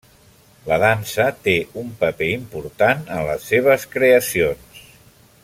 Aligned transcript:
La 0.69 0.77
dansa 0.83 1.27
té 1.47 1.53
un 1.81 1.91
paper 1.99 2.31
important 2.39 3.05
en 3.19 3.23
les 3.29 3.47
seves 3.53 3.87
creacions. 3.95 4.83